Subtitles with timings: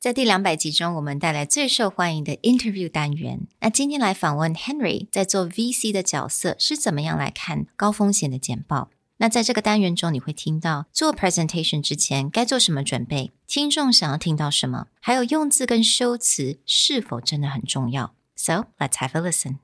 [0.00, 3.46] 在第两百集中，我们带来最受欢迎的 interview 单元。
[3.60, 8.88] 那今天来访问 Henry，在做 VC 的角色是怎么样来看高风险的简报？
[9.18, 18.14] 那在这个单元中，你会听到做 presentation 之前该做什么准备，听众想要听到什么，还有用字跟修辞是否真的很重要。
[18.34, 19.58] So let's have a listen.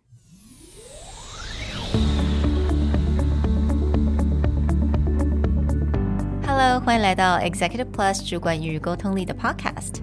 [6.46, 10.02] Hello，欢迎来到 Executive Plus 主管与沟通力的 Podcast。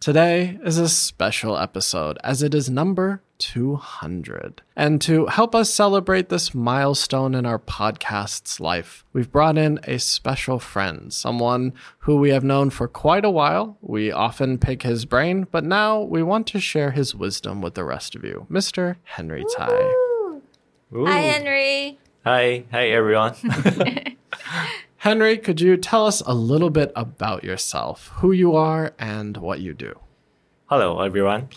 [0.00, 4.62] Today is a special episode as it is number 200.
[4.74, 9.98] And to help us celebrate this milestone in our podcast's life, we've brought in a
[9.98, 13.76] special friend, someone who we have known for quite a while.
[13.82, 17.84] We often pick his brain, but now we want to share his wisdom with the
[17.84, 18.46] rest of you.
[18.50, 18.96] Mr.
[19.04, 19.94] Henry Tai.
[20.96, 21.98] Hi, Henry.
[22.24, 23.34] Hi, hi everyone.
[25.00, 29.60] Henry, could you tell us a little bit about yourself, who you are, and what
[29.60, 29.98] you do?
[30.66, 31.48] Hello everyone.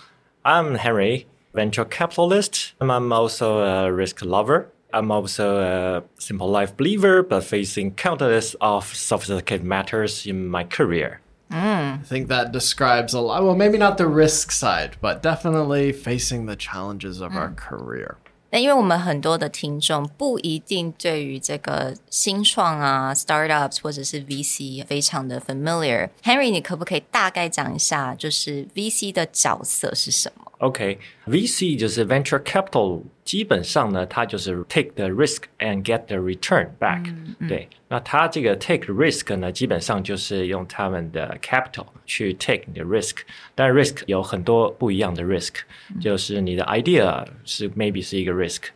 [0.46, 2.72] I'm Henry, venture capitalist.
[2.80, 4.72] I'm also a risk lover.
[4.94, 11.20] I'm also a simple life believer, but facing countless of sophisticated matters in my career.
[11.52, 12.00] Mm.
[12.00, 13.44] I think that describes a lot.
[13.44, 17.58] Well, maybe not the risk side, but definitely facing the challenges of our mm.
[17.58, 18.20] career.
[18.54, 26.08] 那因为我们很多的听众不一定对于这个新创啊、startups 或者是 VC 非常的 familiar。
[26.22, 37.05] Henry，你可不可以大概讲一下，就是 VC 的角色是什么？OK，VC、就是 venture capital，基本上呢，它就是 take the risk and get the return back、
[37.49, 43.19] 对，那它这个 take risk 呢，基本上就是用他们的 capital 去 take 你的 risk。
[43.55, 45.55] 但 risk 有很多不一样的 risk，、
[46.01, 48.69] 就是你的 idea 是 maybe 是一个 risk。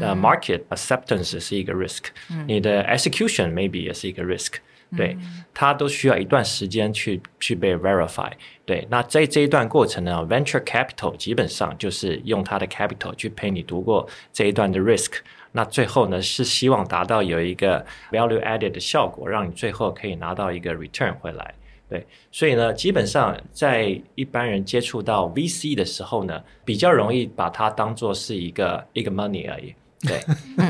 [0.00, 2.04] 呃、market acceptance 是一个 risk，、
[2.46, 4.54] 你的 execution maybe 也是一个 risk，
[4.97, 5.17] 对，
[5.53, 8.29] 它都需要一段时间去去被 verify。
[8.65, 15.13] 对，那在这一段过程呢，venture capital 基本上就是用它的 capital 去陪你度过这一段的 risk。
[15.53, 21.53] 那最后呢，是希望达到有一个 value added 的效果，让你最后可以拿到一个 return 回来。
[21.89, 29.73] 对，所以呢，基本上在一般人接触到 VC 的时候呢，比较容易把它当做是一个一个 money 而已。
[30.02, 30.20] 对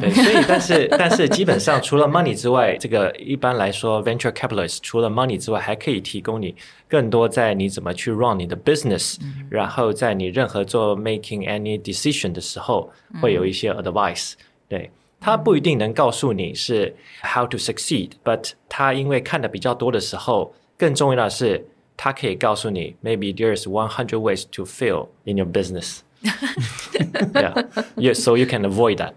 [0.01, 6.55] 对，所以但是但是基本上除了 money 之外，这个一般来说 venture capitalist 除了 money 之外，还可以提供你
[6.89, 9.17] 更多在你怎么去 run 你的 business，、
[9.51, 12.91] 然后在你任何做 making any decision 的时候，
[13.21, 14.35] 会有一些 advice、
[14.69, 14.91] 对。
[15.19, 26.01] 他不一定能告诉你是 how to succeed，but 他因为看的比较多的时候，更重要的是，他可以告诉你，maybe there's one hundred ways to fail in your business 。
[27.36, 27.64] yeah,
[27.98, 29.16] yeah, so you can avoid that.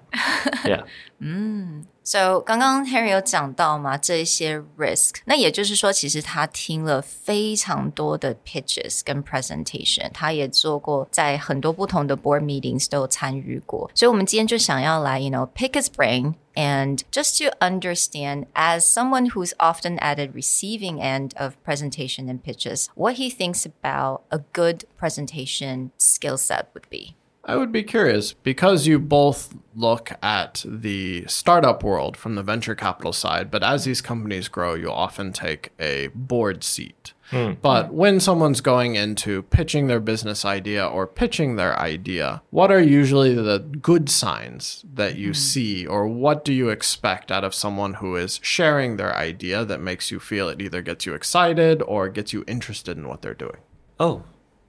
[0.64, 0.84] Yeah.
[1.22, 1.86] Mm.
[2.04, 13.90] So 刚刚 Henry 有讲到嘛，这一些 risk，那也就是说，其实他听了非常多的 pitches 跟 presentation，他也做过，在很多不同的 board meetings 都有参与过。
[13.94, 16.34] 所以，我们今天就想要来，you know pick his brain。
[16.56, 22.86] And just to understand, as someone who's often at a receiving end of presentation and pitches,
[22.94, 27.16] what he thinks about a good presentation skill set would be.
[27.46, 32.74] I would be curious because you both look at the startup world from the venture
[32.74, 37.12] capital side, but as these companies grow, you often take a board seat.
[37.30, 37.52] Hmm.
[37.60, 42.80] But when someone's going into pitching their business idea or pitching their idea, what are
[42.80, 45.34] usually the good signs that you hmm.
[45.34, 49.80] see, or what do you expect out of someone who is sharing their idea that
[49.80, 53.34] makes you feel it either gets you excited or gets you interested in what they're
[53.34, 53.58] doing?
[53.98, 54.22] Oh,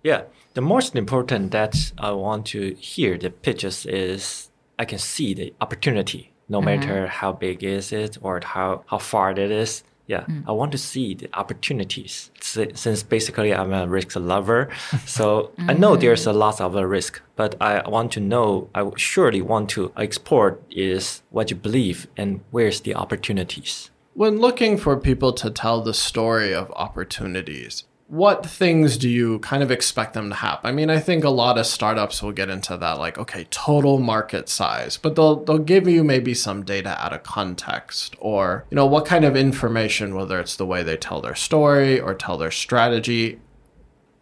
[0.04, 0.24] yeah.
[0.56, 4.50] The most important that I want to hear the pitches is
[4.80, 6.66] I can see the opportunity, no mm-hmm.
[6.66, 9.84] matter how big is it or how, how far it is.
[10.08, 10.46] Yeah, mm.
[10.48, 14.70] I want to see the opportunities since basically I'm a risk lover.
[15.06, 16.02] So I know mm-hmm.
[16.02, 19.92] there's a lot of a risk, but I want to know, I surely want to
[19.98, 23.90] explore is what you believe and where's the opportunities.
[24.14, 29.64] When looking for people to tell the story of opportunities, what things do you kind
[29.64, 30.60] of expect them to have?
[30.64, 34.00] I mean, I think a lot of startups will get into that, like, okay, total
[34.00, 38.76] market size, but they'll they'll give you maybe some data out of context, or you
[38.76, 42.38] know, what kind of information, whether it's the way they tell their story or tell
[42.38, 43.40] their strategy.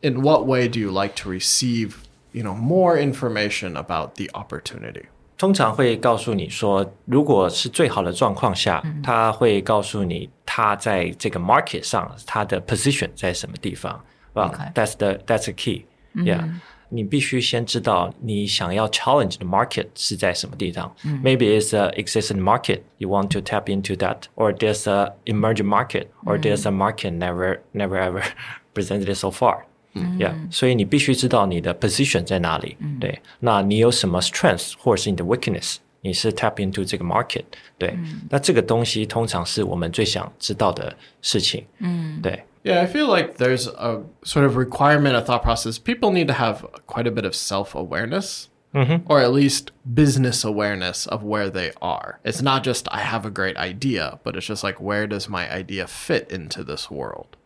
[0.02, 2.04] In what way do you like to receive,
[2.34, 5.08] you know, more information about the opportunity?
[5.43, 14.05] 通常会告诉你说，如果是最好的状况下，他会告诉你他在这个 market 上他的 position 在什么地方。
[14.35, 14.73] Well, Okay.
[14.75, 15.85] that's the that's the key.
[16.15, 16.49] Yeah.
[16.91, 20.93] 你必须先知道你想要 challenge 的 market 是在什么地方。
[21.23, 26.07] Maybe it's a existing market you want to tap into that, or there's a emerging market,
[26.25, 28.23] or there's a market never never ever
[28.75, 29.67] presented so far.
[29.95, 32.77] Yeah，所以你必须知道你的 position 在哪里。
[33.01, 37.45] 对，那你有什么 strength 或者是你的 weakness，你是 tap into 这个 market。
[37.77, 37.99] 对，
[38.31, 41.67] 那这个东西通常是我们最想知道的事情。
[41.79, 42.45] 嗯，对。
[42.65, 45.79] Yeah, I feel like there's a sort of requirement, a thought process.
[45.79, 51.07] People need to have quite a bit of self awareness, or at least business awareness
[51.07, 52.19] of where they are.
[52.25, 55.49] It's not just, I have a great idea, but it's just like, where does my
[55.49, 57.37] idea fit into this world?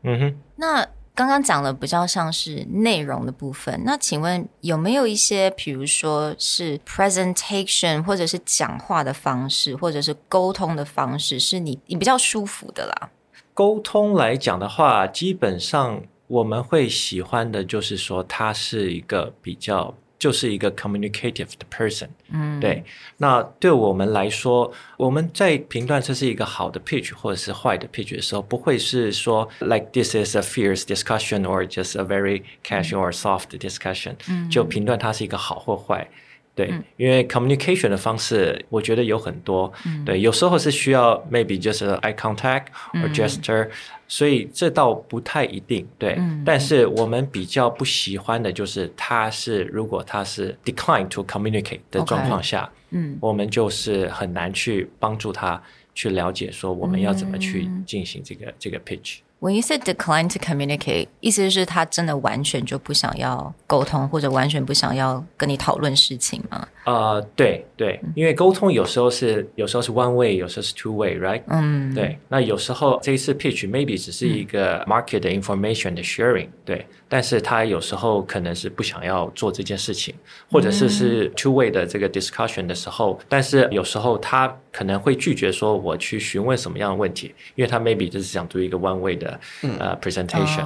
[0.56, 13.09] 那 刚刚讲了比较像是内容的部分，那请问有没有一些，比如说是 presentation 或者是讲话的方式，或者是沟通的方式，是你你比较舒服的啦？
[13.55, 22.08] 沟通来讲的话，基本上我们会喜欢的就是说，它是一个比较，就是一个 communicative 的 person。
[22.30, 22.84] 嗯，对。
[23.16, 33.10] 那对我们来说，我们在评断这是一个好的 pitch 或者是坏的 pitch 的时候，不会是说 like this is a fierce discussion or just a very casual
[33.10, 34.14] or soft discussion，、
[34.48, 36.08] 就评断它是一个好或坏。
[36.54, 39.72] 对，因为 communication 的方式，我觉得有很多。
[40.04, 43.70] 对，有时候是需要 maybe 就是 eye contact or gesture，、
[44.07, 45.87] 所以这倒不太一定。
[45.97, 55.61] 对，但是我们比较不喜欢的就是他是如果他是 decline to communicate 的状况下，嗯，我们就是很难去帮助他
[55.93, 59.17] 去了解说我们要怎么去进行这个、这个 pitch。
[59.39, 66.67] When you said decline to communicate，意思是他真的完全就不想要沟通，或者完全不想要跟你讨论事情吗？
[66.87, 71.41] 呃，对对，因为沟通有时候是有时候是 one way，有时候是 two way，right？
[71.47, 72.17] 嗯，对。
[72.29, 76.85] 那有时候这一次 pitch maybe 只是一个 market 的 information 的 sharing，对。
[77.09, 80.15] 但是他有时候可能是不想要做这件事情，
[80.49, 89.37] 或者是是 two way 的这个 discussion 的时候，但是有时候他可能会拒绝说我去询问什么样的问题，因为他 maybe 就是想做一个 one way 的
[89.77, 90.65] 呃 presentation，、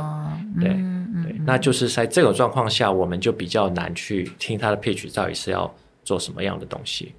[0.60, 1.36] 对对。
[1.48, 5.72] 那就是在这种状况下，我们就比较难去听他的 pitch 到底是要
[6.05, 7.15] 做什么样的东西。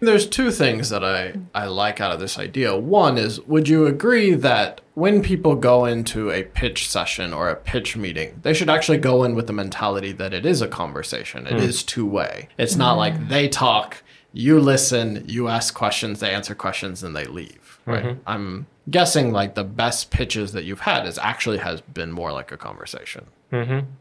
[0.00, 2.74] There's two things that I, I like out of this idea.
[2.74, 7.54] One is, would you agree that when people go into a pitch session or a
[7.54, 11.46] pitch meeting, they should actually go in with the mentality that it is a conversation,
[11.46, 12.48] It is two way.
[12.58, 14.02] It's not like they talk,
[14.32, 17.78] you listen, you ask questions, they answer questions, and they leave.
[17.84, 18.16] Right?
[18.26, 22.50] I'm guessing like the best pitches that you've had is actually has been more like
[22.50, 23.26] a conversation.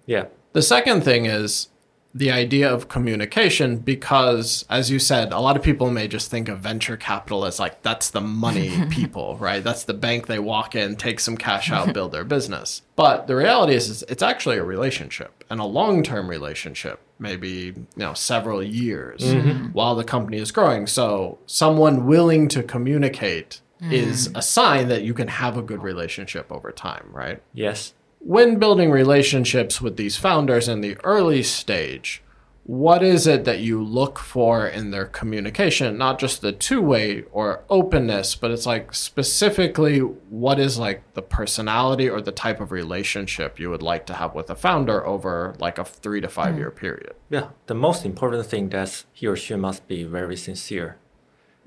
[0.08, 0.26] Yeah.
[0.54, 1.68] The second thing is
[2.13, 6.49] the idea of communication because as you said a lot of people may just think
[6.49, 9.63] of venture capital as like that's the money people right?
[9.63, 12.83] That's the bank they walk in take some cash out build their business.
[12.97, 17.87] But the reality is, is it's actually a relationship and a long-term relationship maybe you
[17.97, 19.67] know several years mm-hmm.
[19.67, 20.87] while the company is growing.
[20.87, 23.93] So someone willing to communicate mm.
[23.93, 27.43] is a sign that you can have a good relationship over time right?
[27.55, 27.95] Yes.
[28.21, 32.23] When building relationships with these founders in the early stage,
[32.65, 35.99] what is it that you look for in their communication?
[35.99, 41.23] Not just the two way or openness, but it's like specifically what is like the
[41.23, 45.57] personality or the type of relationship you would like to have with a founder over
[45.59, 46.77] like a three to five year mm.
[46.77, 47.15] period.
[47.31, 47.49] Yeah.
[47.67, 50.97] The most important thing that he or she must be very sincere.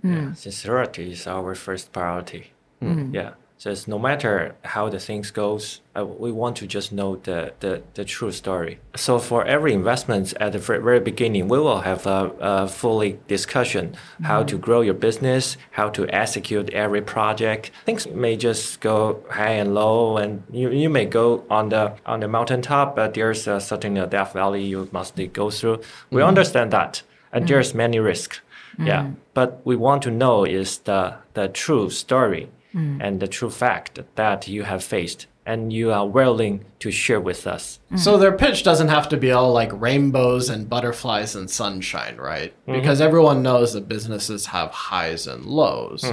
[0.03, 0.13] Mm.
[0.13, 0.33] Yeah.
[0.35, 2.53] Sincerity is our first priority.
[2.81, 3.13] Mm.
[3.13, 3.31] Yeah.
[3.71, 7.81] It's no matter how the things goes, uh, we want to just know the, the,
[7.93, 8.79] the true story.
[8.95, 13.95] So for every investment at the very, beginning, we will have a, a fully discussion
[14.23, 17.71] how to grow your business, how to execute every project.
[17.85, 22.19] Things may just go high and low, and you, you may go on the on
[22.19, 25.81] the mountaintop, but there's a certain uh, Death Valley you must go through.
[26.11, 28.41] We understand that, and there's many risks.
[28.79, 34.00] Yeah, but we want to know is the the true story and the true fact
[34.14, 37.80] that you have faced and you are willing to share with us.
[37.96, 42.52] So their pitch doesn't have to be all like rainbows and butterflies and sunshine, right?
[42.66, 46.04] Because everyone knows that businesses have highs and lows.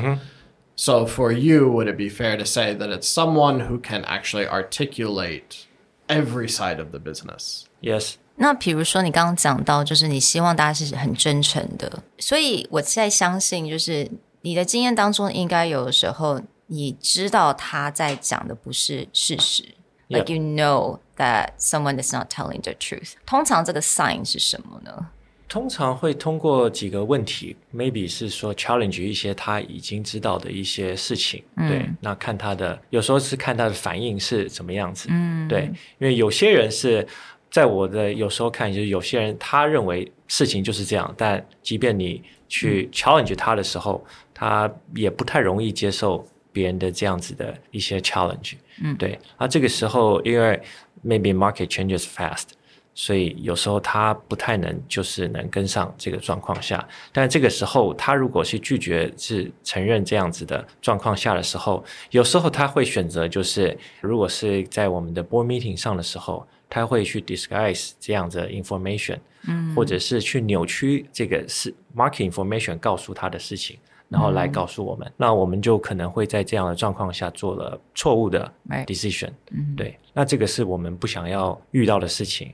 [0.77, 4.47] So for you, would it be fair to say that it's someone who can actually
[4.47, 5.67] articulate
[6.09, 7.65] every side of the business?
[7.81, 8.17] Yes.
[8.38, 14.12] 那比如说你刚刚讲到，就是你希望大家是很真诚的，所以我在相信，就是
[14.42, 19.64] 你的经验当中，应该有的时候你知道他在讲的不是事实
[20.09, 23.12] like you know that someone is not telling the truth。
[23.26, 25.09] 通常这个 sign 是什么呢？
[25.49, 35.62] 通常会通过几个问题，maybe 是说 challenge 一些他已经知道的一些事情，对，那看他的，有时候是看他的反应是怎么样子，嗯，对，
[35.99, 37.04] 因为有些人是
[37.50, 44.04] 在我的有时候看，就是有些人他认为事情就是这样，但即便你去 challenge 他的时候，
[44.40, 50.59] 他也不太容易接受别人的这样子的一些 challenge，嗯，对，而这个时候因为
[51.04, 52.44] maybe market changes fast。
[52.92, 56.87] 所以有时候他不太能，就是能跟上这个状况下。
[57.12, 73.78] 但这个时候，他如果是拒绝是承认这样子的状况下的时候，有时候他会选择，就是如果是在我们的 board meeting 上的时候，他会去 disguise 这样子的 information，嗯，或者是去扭曲这个是 market information 告诉他的事情。
[74.09, 78.85] 然后来告诉我们，那我们就可能会在这样的状况下做了错误的 Right.
[78.85, 79.31] decision，、
[79.75, 82.53] 对，那这个是我们不想要遇到的事情。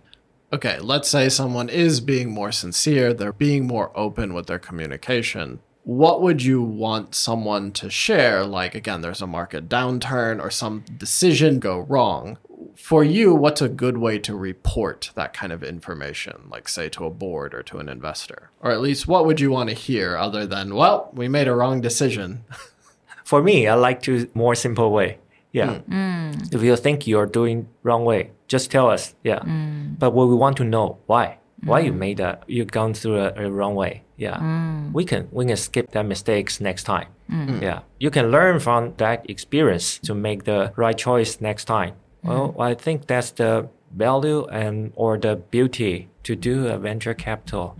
[0.51, 5.59] Okay, let's say someone is being more sincere, they're being more open with their communication.
[5.83, 8.45] What would you want someone to share?
[8.45, 12.37] Like, again, there's a market downturn or some decision go wrong.
[12.74, 17.04] For you, what's a good way to report that kind of information, like, say, to
[17.06, 18.50] a board or to an investor?
[18.60, 21.54] Or at least, what would you want to hear other than, well, we made a
[21.54, 22.44] wrong decision?
[23.24, 25.18] For me, I like to more simple way.
[25.52, 25.78] Yeah.
[25.78, 26.30] Hmm.
[26.32, 26.32] Hmm.
[26.52, 29.14] If you think you're doing wrong way, just tell us.
[29.24, 29.40] Yeah.
[29.40, 29.94] Hmm.
[29.98, 33.32] But what we want to know why why you made that you gone through a,
[33.36, 34.02] a wrong way.
[34.16, 34.90] Yeah.
[34.92, 37.08] We can we can skip that mistakes next time.
[37.28, 37.80] Yeah.
[37.98, 41.94] You can learn from that experience to make the right choice next time.
[42.25, 43.67] Well, I think that's the
[43.97, 47.75] value and or the beauty to do a venture capital.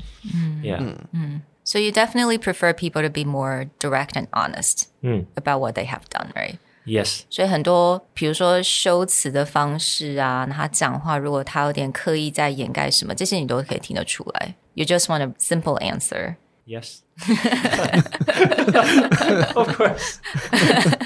[0.64, 0.96] Yeah.
[1.64, 4.90] So you definitely prefer people to be more direct and honest
[5.38, 6.58] about what they have done, right?
[6.84, 7.26] Yes.
[7.30, 14.56] 所以很多，比如说修辞的方式啊，他讲话如果他有点刻意在掩盖什么，这些你都可以听得出来。
[14.74, 16.38] You just want a simple answer.
[16.66, 17.02] Yes.
[19.56, 20.20] of course.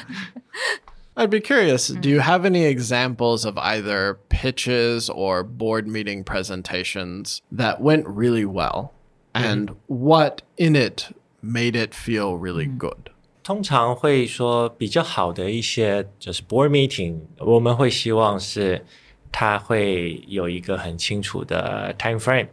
[1.19, 7.41] I'd be curious, do you have any examples of either pitches or board meeting presentations
[7.51, 8.91] that went really well?
[9.33, 13.11] And what in it made it feel really good?
[13.43, 18.83] 通常会说比较好的一些就是 board meeting，我们会希望是
[19.31, 22.47] 它会有一个很清楚的 time frame。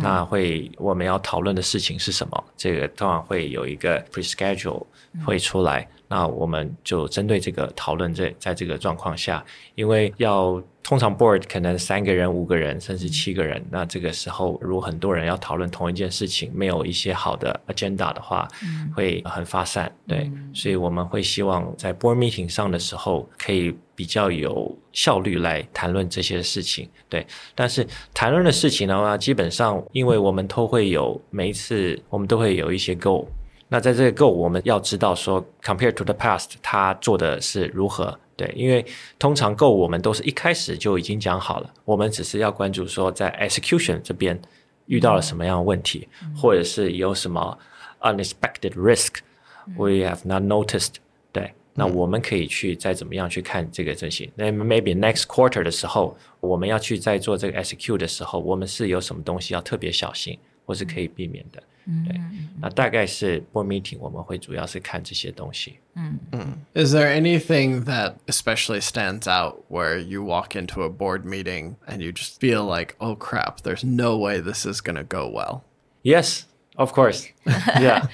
[0.00, 2.44] 那会我们要讨论的事情是什么？
[2.56, 4.84] 这个通常会有一个 pre-schedule
[5.24, 5.88] 会出来。
[6.11, 9.41] 那我们就针对这个讨论这在这个状况下，
[9.75, 18.45] 因为要通常 board 可能三个人、五个人甚至七个人，那这个时候如果很多人要讨论同一件事情，没有一些好的 agenda 的话，
[18.93, 19.89] 会很发散。
[20.05, 26.89] 对，所以我们会希望在 board meeting 上的时候，可以比较有效率来谈论这些事情。
[27.07, 27.25] 对，
[27.55, 33.25] 但是谈论的事情的话，基本上因为我们都会有每一次我们都会有一些 goal。
[33.73, 38.19] 那在这个 goal，我们要知道说，compared to the past，它做的是如何？
[38.35, 38.85] 对，因为
[39.17, 44.37] 通常 goal 我们都是一开始就已经讲好了，我们只是要关注说在 execution 这边
[44.87, 47.57] 遇到了什么样的问题，或者是有什么
[48.01, 49.19] unexpected risk
[49.77, 50.95] we have not noticed。
[51.31, 54.29] 对，那我们可以去再怎么样去看这个这些。
[54.35, 61.63] 那 maybe next quarter 的时候，我们要去再做这个 execute 的时候，我们是有什么东西要特别小心，或是可以避免的。
[62.04, 62.20] 对，
[62.60, 65.78] 那大概是 board meeting 我们会主要是看这些东西。
[66.74, 71.98] Is there anything that especially stands out where you walk into a board meeting and
[71.98, 75.62] you just feel like, oh crap, there's no way this is going to go well?
[76.02, 76.42] Yes,
[76.76, 77.28] of course.
[77.46, 78.08] Yeah,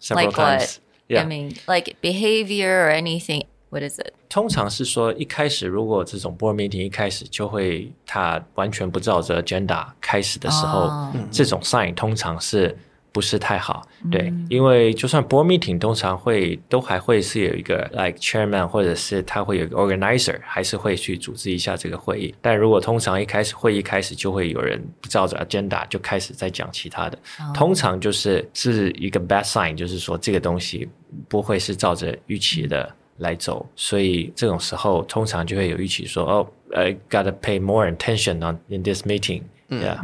[0.00, 0.58] several Like what?
[0.58, 0.80] times.
[1.08, 1.22] Yeah.
[1.22, 3.44] I mean, like behavior or anything.
[3.70, 4.12] What is it?
[4.28, 12.76] 通常是说一开始如果这种 board meeting 一开始就会他完全不照着 agenda 开始的时候，这种 sign 通常是
[13.17, 13.81] 不是太好？
[14.11, 22.35] 对，因为就算 board meeting 通常会都还会是有一个 like chairman 或者是他会有一个 organizer，还是会去组织一下这个会议。
[22.43, 27.17] 但如果通常一开始会议开始就会有人不照着 agenda 就开始在讲其他的，
[27.55, 30.87] 通常就是是一个 bad sign，就是说这个东西
[31.27, 32.87] 不会是照着预期的。
[33.19, 39.97] 来走，所以这种时候通常就会有预期说，哦，I gotta pay more attention on in this meeting，yeah，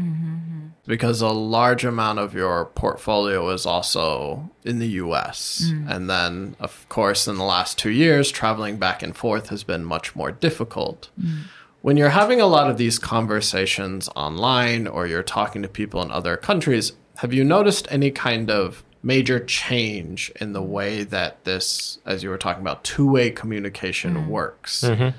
[0.86, 5.72] because a large amount of your portfolio is also in the US.
[5.72, 5.90] Mm.
[5.90, 9.86] And then, of course, in the last two years, traveling back and forth has been
[9.86, 11.10] much more difficult.
[11.20, 11.44] Mm.
[11.82, 16.12] When you're having a lot of these conversations online or you're talking to people in
[16.12, 22.00] other countries, have you noticed any kind of major change in the way that this,
[22.06, 24.28] as you were talking about, two way communication mm.
[24.28, 24.82] works?
[24.82, 25.18] Mm-hmm.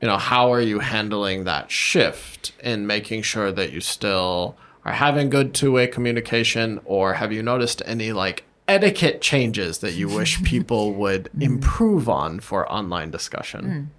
[0.00, 4.93] you know how are you handling that shift in making sure that you still are
[4.93, 10.41] having good two-way communication or have you noticed any like etiquette changes that you wish
[10.43, 13.89] people would improve on for online discussion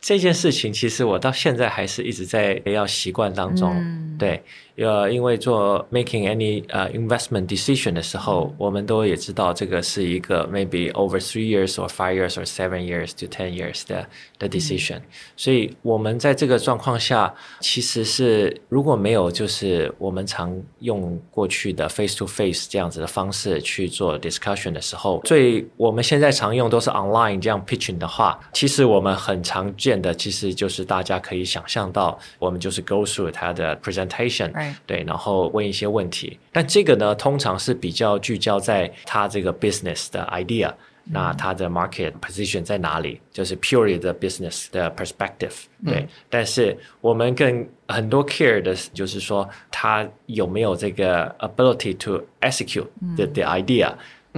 [0.00, 3.74] 这件事情其实我到现在还是一直在要习惯当中。
[4.19, 4.43] 对，
[4.75, 13.11] 呃，因为做 making any 呃、investment decision 的时候，我们都也知道这个是一个 maybe over three years or five years or seven years
[13.17, 14.05] to ten years 的
[14.37, 14.99] 的 decision、
[15.37, 33.75] 所以我们在这个状况下，其实是如果没有就是我们常用过去的 face to face 这样子的方式去做 discussion 的时候，最我们现在常用都是 online 这样 pitching 的话，其实我们很常见的其实就是大家可以想象到，我们就是 go through 它的
[34.08, 34.74] presentation，、 Right.
[34.86, 36.38] 对，然后问一些问题。
[36.50, 40.72] 但这个呢，通常是比较聚焦在它这个 business 的 idea。
[41.06, 43.20] 那它的 market position 在哪里？
[43.30, 45.52] 就是 purely 的 business 的 perspective，
[45.84, 46.08] 对。
[46.30, 52.86] 但是我们更很多 care 的，就是说他有没有这个 ability to execute
[53.16, 53.92] the the idea、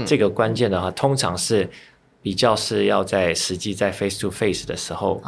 [0.05, 1.71] 这个关键的话，通常是
[2.22, 5.22] 比较是要在实际在 face to face 的时候，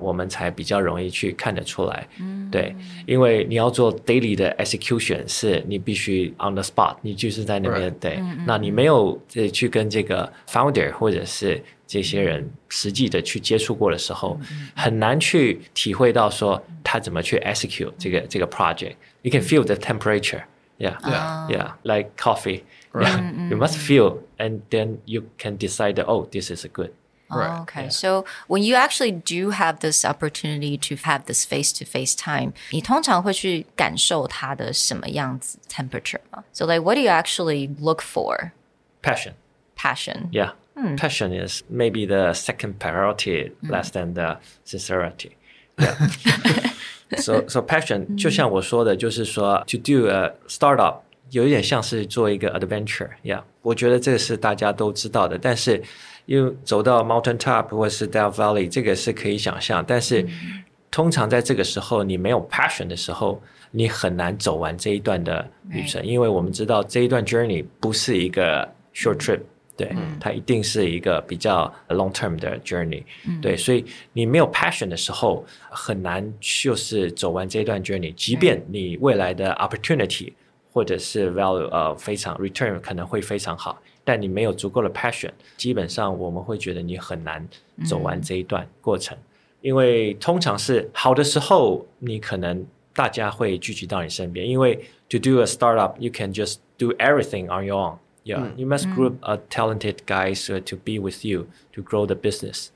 [0.00, 2.08] 我们才比较容易去看得出来。
[2.20, 2.74] 嗯对，
[3.06, 8.18] 因为你要做 daily 的 execution，是你必须 on the spot，你就是在那边.对。
[8.46, 14.40] 那你没有呃去跟这个 founder 或者是这些人实际的去接触过的时候，
[14.74, 18.94] 很难去体会到说他怎么去 execute 这个这个 project。
[19.20, 20.44] You can feel the temperature.
[20.78, 20.96] Yeah.
[21.02, 21.50] Yeah.
[21.50, 21.72] Yeah.
[21.82, 22.62] Like coffee.
[22.93, 23.07] Right.
[23.07, 23.49] Yeah.
[23.49, 26.91] You must feel and then you can decide that, oh, this is a good.
[27.29, 27.89] Right, Oh, okay.
[27.89, 32.53] So when you actually do have this opportunity to have this face to face time,
[32.71, 38.51] 你通常会去感受它的什么样子 temperature 吗 So like what do you actually look for?
[39.01, 39.33] Passion.
[39.75, 40.29] Passion.
[40.31, 40.51] Yeah.
[40.97, 45.31] Passion is maybe the second priority less than the sincerity.
[45.79, 46.73] Yeah.
[47.17, 55.38] so so passion 就像我说的，就是说 to do a startup 有一点像是做一个 adventure，yeah，我觉得这个是大家都知道的。
[55.38, 55.82] 但是，
[56.26, 59.84] 因为走到 mountain top 或是 Death Valley，这个是可以想象。
[59.86, 60.26] 但是，
[60.90, 69.40] 通常在这个时候，你没有 passion 的时候，你很难走完这一段的旅程，因为我们知道这一段 journey 不是一个 short trip。
[69.76, 73.04] 对，它一定是一个比较 long term 的 journey，、
[73.40, 78.12] 对，所以你没有 passion 的时候，很难就是走完这一段 journey。
[78.14, 80.32] 即便你未来的 opportunity
[80.77, 87.47] 或者是 value 呃非常 return 可能会非常好，但你没有足够的 passion，基本上我们会觉得你很难
[87.85, 89.17] 走完这一段过程，
[89.61, 94.75] 因为通常是好的时候，你可能大家会聚集到你身边，因为
[95.09, 99.15] to do a startup you can just do everything on your own。Yeah, you must group
[99.19, 102.67] a talented guys uh, to be with you to grow the business.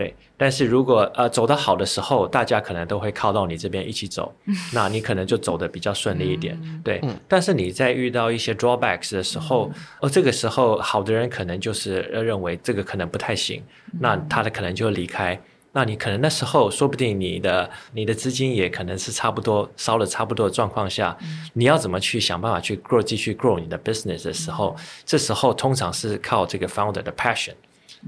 [0.00, 4.34] 对，但是如果呃走得好的时候，大家可能都会靠到你这边一起走，
[4.72, 6.58] 那你可能就走得比较顺利一点。
[6.82, 13.62] 对，但是你在遇到一些 drawbacks 的时候，哦，这个时候好的人可能就是呃认为这个可能不太行，
[14.00, 15.38] 那他的可能就会离开。
[15.72, 21.14] 那你可能那时候说不定你的你的资金也可能是差不多烧了差不多的状况下，
[21.52, 27.52] 你要怎么去想办法去 grow 继续 grow 你的 business 的时候，这时候通常是靠这个 founder 的 passion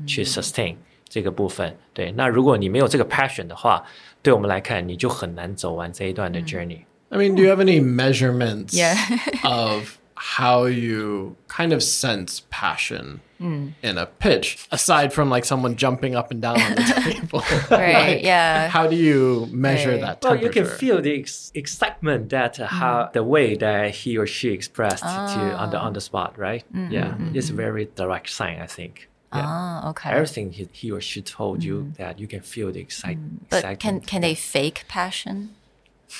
[0.06, 0.74] 去 sustain
[1.11, 1.75] 这个部分。
[1.93, 3.83] 对，那如果你没有这个 passion 的话，
[4.21, 6.81] 对我们来看你就很难走完这一段的 journey。
[7.09, 8.97] I mean, do you have any measurements Yeah.
[9.43, 16.15] of how you kind of sense passion in a pitch, aside from like someone jumping
[16.17, 17.43] up and down on the table?
[17.69, 18.67] Right, Like, yeah.
[18.67, 20.01] How do you measure Right.
[20.01, 20.43] that Well, temperature?
[20.43, 24.49] you can feel the ex- excitement that uh, how the way that he or she
[24.49, 26.65] expressed to on the on the spot, right?
[26.89, 29.07] Yeah, it's a very direct sign, I think.
[29.34, 29.44] yeah.
[29.46, 30.10] Ah, okay.
[30.10, 31.96] Everything he, he or she told you mm.
[31.96, 33.38] that you can feel the excite, mm.
[33.48, 33.80] But excitement.
[33.80, 35.54] can can they fake passion?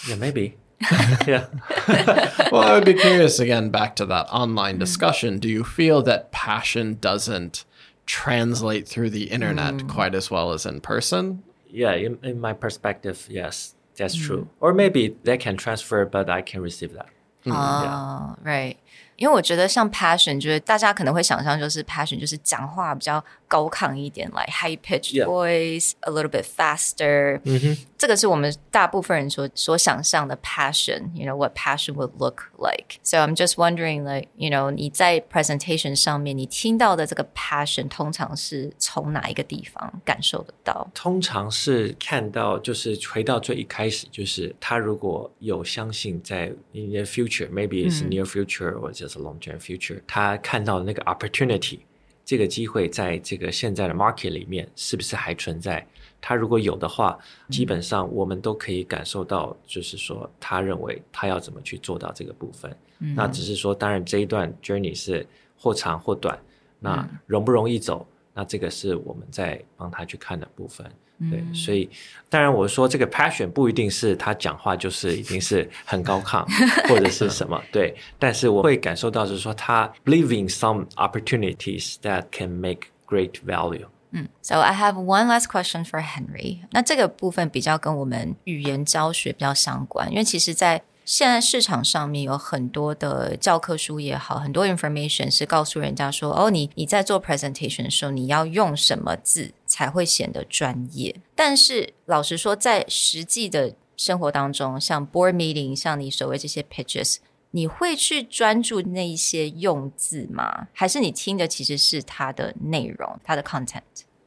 [0.09, 0.57] yeah, maybe.
[1.27, 1.47] yeah.
[2.51, 4.81] well, I would be curious again back to that online mm.
[4.81, 5.39] discussion.
[5.39, 7.65] Do you feel that passion doesn't
[8.07, 11.43] translate through the internet quite as well as in person?
[11.69, 14.49] Yeah, in, in my perspective, yes, that's true.
[14.61, 17.09] Or maybe they can transfer, but I can receive that.
[17.47, 18.77] Oh, right.
[19.23, 25.26] 因为我觉得像 passion，就是大家可能会想象就是 passion 就是讲话比较高亢一点，like high pitched Yeah.
[25.26, 27.40] voice, a little bit faster。
[27.46, 33.00] 嗯哼，这个是我们大部分人所所想象的 passion。You know what passion would look like.
[33.04, 40.90] So I'm just wondering, like you know，你在 presentation 上面你听到的这个 passion 通常是从哪一个地方感受得到？
[40.94, 51.80] 通常是看到，就是回到最一开始，就是他如果有相信在 in the future，maybe it's near future or just a long term future，他看到的那个 opportunity，
[52.25, 55.87] 这个机会在这个现在的 market 里面是不是还存在？
[56.21, 57.19] 他如果有的话，
[57.51, 62.75] 基本上我们都可以感受到，就是说他认为他要怎么去做到这个部分。
[63.17, 66.39] 那只是说，当然这一段 journey 是或长或短，
[66.79, 68.07] 那容不容易走？
[68.35, 70.87] 那这个是我们在帮他去看的部分。
[71.31, 71.89] 对，所以
[72.29, 76.45] 当然我说这个 passion 不一定是他讲话就是已经是很高亢
[76.89, 83.87] 或者是什么，对，但是我会感受到是说他 believe in some opportunities that can make great value。
[84.11, 86.63] 嗯 So I have one last question for Henry。
[86.73, 101.15] 那这个部分比较跟我们语言教学比较相关，因为其实，在现在市场上面有很多的教科书也好，很多 information 是告诉人家说，哦，你你在做 presentation 的时候，你要用什么字才会显得专业。
[101.35, 107.17] 但是老实说，在实际的生活当中，像 board meeting，像你所谓这些 pitches。
[107.51, 110.69] 你会去专注那一些用字吗？
[110.73, 113.83] 还是你听的其实是它的内容，它的 content？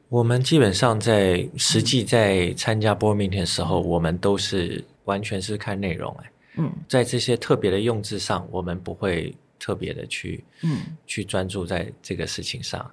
[0.08, 12.90] 我们基本上在实际在参加 board meeting 的时候，我们都是完全是看内容、哎，嗯，在这些特别的用字上，我们不会特别的去，嗯，去专注在这个事情上，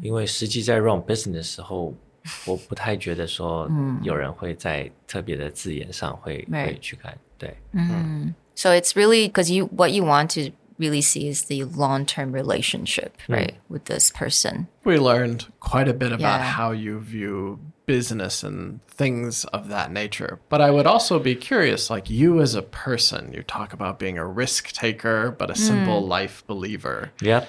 [0.00, 1.94] 因为实际在 run business 的时候，
[2.46, 3.70] 我不太觉得说，
[4.02, 8.34] 有人会在特别的字眼上会、Right 会去看，对，嗯。
[8.56, 13.16] So it's really because you what you want to really see is the long term relationship,
[13.26, 13.32] hmm.
[13.32, 14.68] right, with this person.
[14.84, 16.42] We learned quite a bit about Yeah.
[16.42, 20.40] how you view business and things of that nature.
[20.48, 24.16] But I would also be curious like you as a person, you talk about being
[24.16, 26.08] a risk taker, but a simple hmm.
[26.08, 27.12] life believer.
[27.20, 27.44] yeah.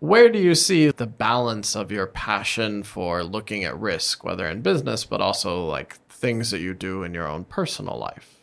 [0.00, 4.62] Where do you see the balance of your passion for looking at risk, whether in
[4.62, 8.37] business, but also like things that you do in your own personal life?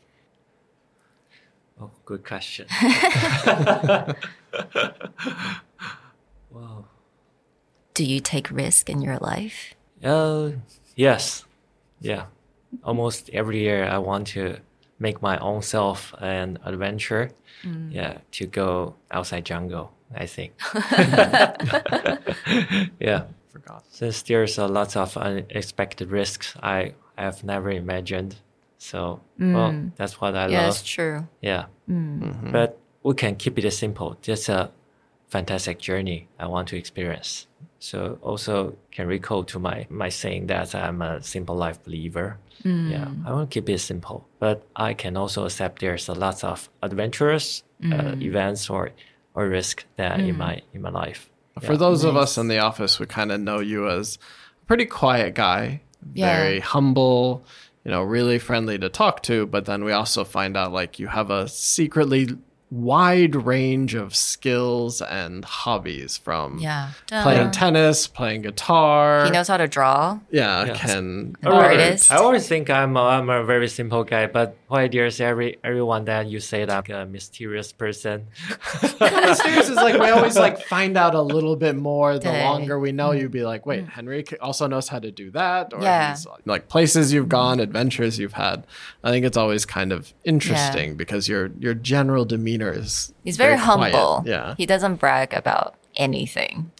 [1.80, 2.68] Oh, good question.
[6.50, 6.86] wow.
[7.94, 9.76] Do you take risk in your life?
[10.04, 10.52] Uh,
[10.96, 11.44] yes.
[12.00, 12.26] Yeah.
[12.84, 14.58] Almost every year I want to
[15.00, 17.32] make my own self an adventure.
[17.90, 20.54] Yeah, to go outside jungle, I think.
[23.00, 23.24] yeah.
[23.52, 23.86] Forgot.
[23.90, 28.36] Since there's a lot of unexpected risks I have never imagined.
[28.78, 29.92] So, well, mm.
[29.96, 30.70] that's what I Yeah, love.
[30.70, 31.28] it's true.
[31.42, 31.66] Yeah.
[31.90, 32.20] Mm.
[32.22, 32.52] Mm-hmm.
[32.52, 34.18] But we can keep it simple.
[34.22, 34.72] Just a
[35.28, 37.48] fantastic journey I want to experience.
[37.80, 42.38] So also can recall to my, my saying that I'm a simple life believer.
[42.64, 42.92] Mm.
[42.92, 44.28] Yeah, I want to keep it simple.
[44.40, 48.92] But I can also accept there's a lot of adventurous uh, events or
[49.36, 51.30] or risk that in my in my life.
[51.62, 54.18] For those of us in the office, we kind of know you as
[54.64, 55.82] a pretty quiet guy,
[56.14, 56.36] Yeah.
[56.38, 57.44] very humble,
[57.86, 59.46] you know, really friendly to talk to.
[59.46, 62.30] But then we also find out like you have a secretly
[62.76, 66.90] wide range of skills and hobbies from Yeah.
[67.08, 69.24] playing tennis, playing guitar.
[69.26, 70.20] He knows how to draw.
[70.30, 70.82] yeah, Yes.
[70.82, 72.12] can An artist.
[72.12, 76.06] I always think I'm a, I'm a very simple guy, but why there's every everyone
[76.06, 78.28] that you say that I'm a mysterious person.
[79.00, 82.44] Mysterious is like we always like find out a little bit more the Okay.
[82.44, 83.20] longer we know mm-hmm.
[83.22, 83.30] you.
[83.30, 83.90] Be like, wait, mm-hmm.
[83.90, 86.10] Henry also knows how to do that, or Yeah.
[86.12, 88.66] he's, like places you've gone, adventures you've had.
[89.04, 93.58] I think it's always kind of interesting because your your general demeanor is He's very,
[93.60, 93.94] quiet.
[93.94, 94.24] humble.
[94.26, 96.72] Yeah, He doesn't brag about anything.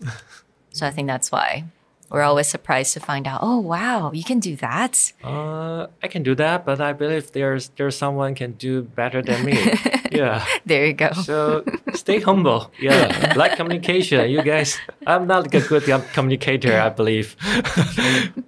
[0.72, 1.66] so I think that's why
[2.10, 5.12] we're always surprised to find out, oh wow, you can do that.
[5.24, 9.44] Uh, I can do that, but I believe there's there's someone can do better than
[9.46, 9.58] me.
[10.16, 10.46] yeah.
[10.66, 11.12] There you go.
[11.14, 12.72] So stay humble.
[12.80, 13.34] Yeah.
[13.38, 14.30] like communication.
[14.30, 17.36] You guys, I'm not a good communicator, I believe.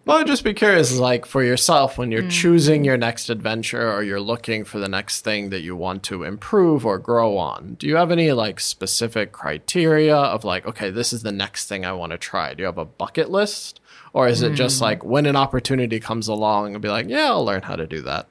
[0.06, 2.12] Well, I'd just be curious, like for yourself, when Mm.
[2.14, 6.02] you're choosing your next adventure or you're looking for the next thing that you want
[6.04, 10.90] to improve or grow on, do you have any like specific criteria of like, okay,
[10.90, 12.54] this is the next thing I want to try?
[12.54, 13.82] Do you have a bucket list?
[14.14, 14.56] Or is it Mm.
[14.56, 17.86] just like when an opportunity comes along and be like, yeah, I'll learn how to
[17.86, 18.28] do that?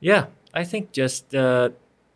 [0.00, 1.70] Yeah, I think just uh,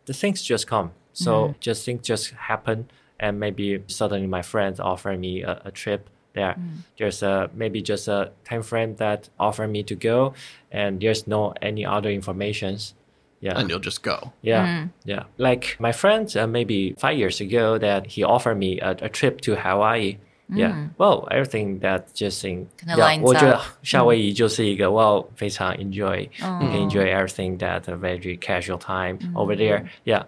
[0.07, 0.91] the things just come.
[1.13, 1.59] So mm-hmm.
[1.59, 2.89] just things just happen,
[3.19, 6.09] and maybe suddenly my friends offer me a, a trip.
[6.33, 6.81] There, mm.
[6.97, 10.33] there's a maybe just a time frame that offer me to go,
[10.71, 12.93] and there's no any other informations.
[13.39, 13.59] Yeah.
[13.59, 14.33] and you'll just go.
[14.41, 14.87] Yeah, mm-hmm.
[15.05, 15.23] yeah.
[15.37, 19.41] Like my friend, uh, maybe five years ago, that he offered me a, a trip
[19.41, 20.17] to Hawaii.
[20.48, 23.62] Yeah, well, everything that just in Kinda yeah, lines 我觉得 up.
[23.82, 29.86] 夏威夷就是一个 well 非常 enjoy, you can enjoy everything that a very casual time over there.
[30.04, 30.24] Yeah,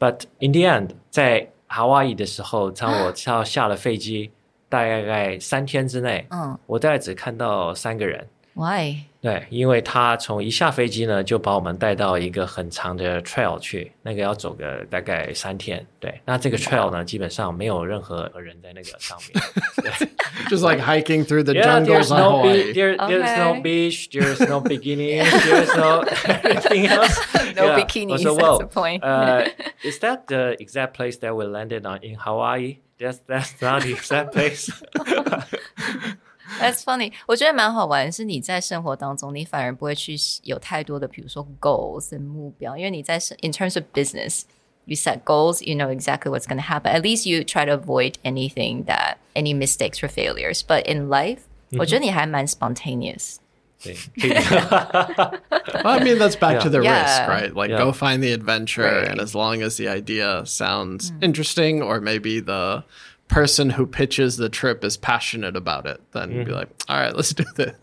[0.00, 4.32] but in the end，在 Hawaii 的时候，当我下下了飞机，
[4.68, 8.26] 大概三天之内，嗯我大概只看到三个人。
[8.54, 9.04] Why？
[9.22, 15.84] 对，因为他从一下飞机呢，就把我们带到一个很长的 trail 去，那个要走个大概三天。
[15.98, 19.42] 对，那这个 trail 呢，基本上没有任何人在那个上面。
[19.82, 20.08] 对
[20.48, 22.62] Just like hiking through the Yeah, jungles there's on no Hawaii.
[22.62, 22.74] beach.
[22.74, 23.60] There, There's no Okay.
[23.60, 24.08] beach.
[24.10, 25.20] There's no bikini.
[25.24, 27.18] There's no everything else.
[27.56, 27.78] No Yeah.
[27.80, 29.02] bikinis, So, that's well, the point.
[29.02, 29.48] uh,
[29.82, 32.78] is that the exact place that we landed on in Hawaii?
[33.00, 34.70] That's that's not the exact place.
[36.60, 46.56] That's funny，我觉得蛮好玩，是你在生活当中，你反而不会去有太多的，比如说 goals 和目标，因为你在 in terms of business。You set goals, you know exactly what's going
[46.56, 46.90] to happen.
[46.90, 50.62] At least you try to avoid anything that any mistakes or failures.
[50.66, 51.40] But in life,
[51.78, 53.36] 我觉得你还蛮 spontaneous.
[53.82, 53.94] 对，
[55.84, 57.04] Well, I mean, that's back to the Yeah.
[57.04, 57.52] risk, right?
[57.54, 57.84] Like, Yeah.
[57.84, 59.08] go find the adventure, Right.
[59.10, 62.82] and as long as the idea sounds interesting, or maybe the
[63.28, 67.32] person who pitches the trip is passionate about it, then be like, all right, let's
[67.34, 67.74] do this.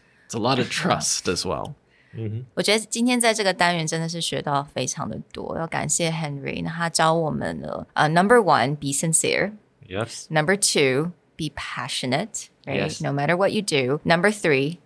[0.25, 1.75] it's a lot of trust as well.
[2.53, 7.87] 我觉得今天在这个单元真的是学到非常的多，要感谢 Henry，那他教我们了。
[7.93, 9.53] 呃、n u m b e r one, be sincere.
[9.87, 10.27] yes.
[10.29, 12.49] Number two, be passionate.
[12.65, 12.77] Right?
[12.81, 13.01] Yes.
[13.01, 13.99] No matter what you do.
[14.05, 14.79] Number three,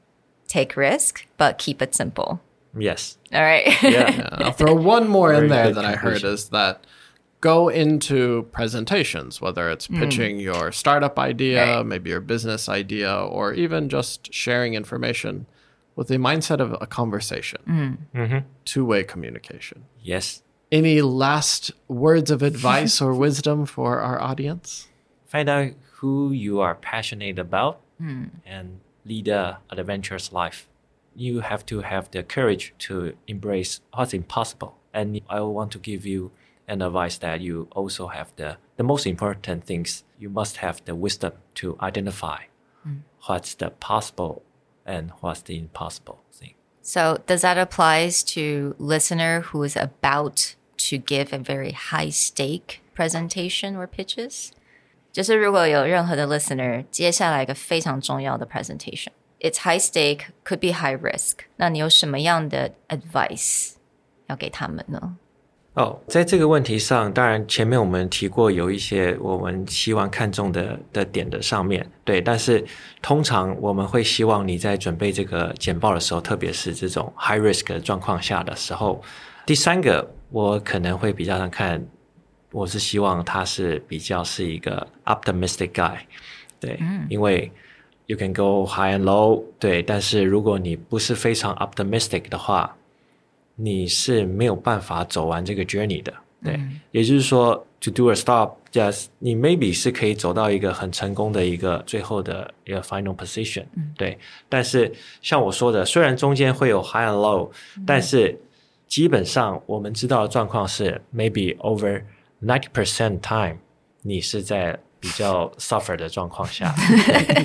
[0.48, 2.40] take risk, but keep it simple.
[2.78, 3.18] Yes.
[3.34, 3.68] All right.
[3.84, 4.30] Yeah.
[4.32, 6.34] Uh, I'll throw one more in Very there good that I heard conclusion.
[6.34, 6.86] is that
[7.43, 9.99] go into presentations, whether it's hmm.
[9.99, 11.87] pitching your startup idea, Right.
[11.87, 15.47] maybe your business idea, or even just sharing information
[15.95, 18.19] with the mindset of a conversation, hmm.
[18.19, 18.39] mm-hmm.
[18.65, 19.85] two way communication.
[20.01, 20.43] Yes.
[20.71, 24.89] Any last words of advice or wisdom for our audience?
[25.27, 28.27] Find out who you are passionate about hmm.
[28.47, 30.69] and lead a an adventurous life.
[31.15, 34.79] You have to have the courage to embrace what's impossible.
[34.95, 36.31] And I want to give you
[36.68, 40.04] an advice that you also have the the most important things.
[40.20, 42.44] You must have the wisdom to identify
[43.28, 44.44] what's the possible
[44.86, 46.54] and what's the impossible thing.
[46.82, 52.82] so does that applies to listener who is about to give a very high stake
[52.96, 54.52] presentation or pitches?
[55.12, 61.40] 就是如果有任何的 listener 接下来一个非常重要的 presentation，it's high stake, could be high risk。
[61.58, 63.74] 那你有什么样的 advice
[64.28, 65.18] 要给他们呢？
[65.75, 72.63] 哦，在这个问题上，当然前面我们提过有一些我们希望看重的的点的上面，对，但是
[73.01, 79.01] 通常我们会希望你在准备这个简报的时候，特别是这种 high risk 的状况下的时候，
[79.47, 81.83] 第三个我可能会比较想看，
[82.51, 85.95] 我是希望他是比较是一个 optimistic guy，
[86.61, 87.51] 对，因为
[88.05, 92.77] you can go high and low，对，但是如果你不是非常 optimistic 的话，
[93.55, 96.13] 你是没有办法走完这个 journey 的，
[96.43, 96.59] 对，
[96.91, 103.65] 也就是说，to do a stop，just 你 maybe 是可以走到一个很成功的一个最后的一个 final position，、
[103.97, 107.51] 对，但是像我说的，虽然中间会有 high and low，、
[107.87, 108.39] 但是
[108.89, 112.03] 基本上我们知道的状况是 maybe over
[112.43, 113.59] ninety percent time
[114.03, 116.73] 你是在比较 suffer 的状况下，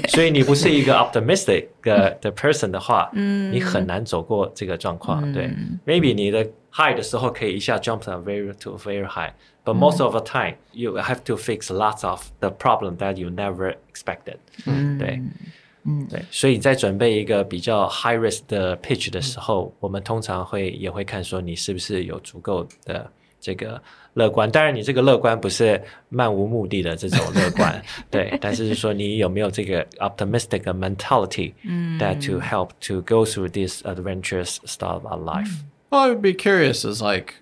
[0.10, 5.34] 所以你不是一个 optimistic 的的 person 的话，你很难走过这个状况。
[5.34, 5.50] 对
[5.84, 11.36] ，maybe 你的 high 的时候可以一下 jump very to very high，but most of the time you have to
[11.36, 14.38] fix lots of the problem that you never expected。
[15.00, 15.20] 对。
[16.10, 23.10] 对，所以在准备一个比较 high risk 的 pitch 的时候，我们通常会也会看说你是不是有足够的
[23.41, 23.81] 这个
[24.15, 24.51] 乐观。
[24.51, 31.53] 当然，你这个乐观不是漫无目的的这种乐观，对，但是是说你有没有这个 optimistic mentality
[31.99, 35.63] that to help to go through this adventurous style of life。
[35.91, 37.35] Well, I would be curious is like,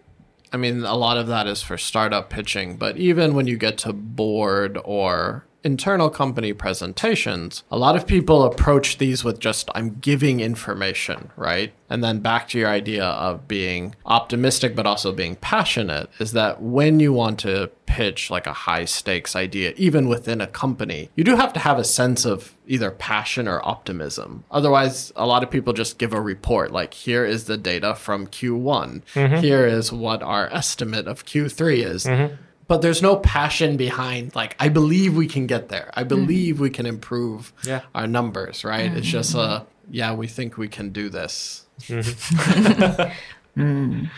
[0.52, 3.78] I mean, a lot of that is for startup pitching, but even when you get
[3.84, 9.97] to board or internal company presentations, a lot of people approach these with just, I'm
[9.99, 11.73] giving information, right?
[11.89, 16.61] And then back to your idea of being optimistic, but also being passionate is that
[16.61, 21.23] when you want to pitch like a high stakes idea, even within a company, you
[21.23, 24.43] do have to have a sense of either passion or optimism.
[24.51, 28.27] Otherwise, a lot of people just give a report like, here is the data from
[28.27, 29.35] Q1, mm-hmm.
[29.37, 32.05] Here is what our estimate of Q3 is.
[32.05, 32.35] Mm-hmm.
[32.67, 35.91] But there's no passion behind, like, I believe we can get there.
[35.93, 36.07] I hmm.
[36.09, 37.81] believe we can improve Yeah.
[37.93, 38.91] our numbers, right?
[38.91, 39.65] It's just a, mm-hmm.
[39.91, 41.65] yeah, we think we can do this.
[41.81, 43.11] Mm-hmm.
[43.57, 44.09] Mm.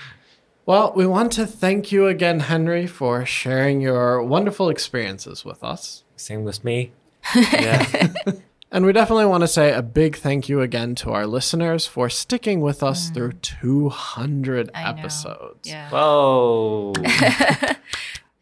[0.65, 6.03] Well, we want to thank you again, Henry, for sharing your wonderful experiences with us.
[6.15, 6.91] Same with me.
[7.35, 8.13] Yeah.
[8.69, 12.09] And we definitely want to say a big thank you again to our listeners for
[12.09, 13.13] sticking with us mm.
[13.13, 14.71] through 200 Mm.
[14.75, 14.99] I know.
[14.99, 15.69] episodes.
[15.69, 15.89] Yeah.
[15.89, 16.93] Whoa.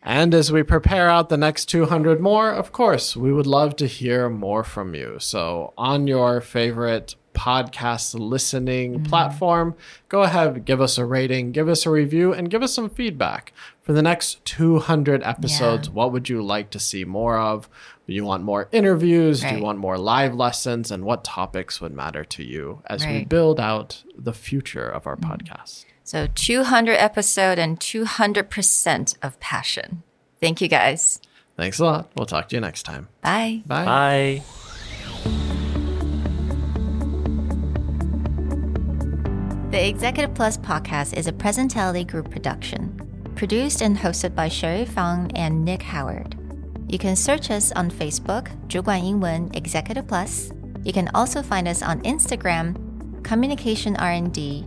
[0.07, 3.87] And as we prepare out the next 200 more, of course, we would love to
[3.87, 5.17] hear more from you.
[5.19, 9.03] So, on your favorite podcast listening mm-hmm.
[9.05, 9.75] platform,
[10.07, 13.51] go ahead, give us a rating, give us a review, and give us some feedback.
[13.81, 15.93] For the next 200 episodes, Yeah.
[15.95, 17.67] what would you like to see more of?
[18.07, 19.41] Do you want more interviews?
[19.41, 20.91] Do you want more live lessons?
[20.91, 25.15] And what topics would matter to you as we build out the future of our
[25.15, 25.31] mm-hmm.
[25.31, 25.85] podcast?
[26.04, 30.02] So 200 episode and 200% of passion.
[30.40, 31.20] Thank you guys.
[31.56, 32.10] Thanks a lot.
[32.16, 33.08] We'll talk to you next time.
[33.20, 33.62] Bye.
[33.66, 33.84] Bye.
[33.84, 34.42] Bye.
[39.70, 42.98] The Executive Plus podcast is a Presentality Group production,
[43.36, 46.34] produced and hosted by Sherry Fang and Nick Howard.
[46.88, 50.50] You can search us on Facebook, 主管英文 Executive Plus.
[50.82, 52.74] You can also find us on Instagram,
[53.22, 54.66] Communication R&D,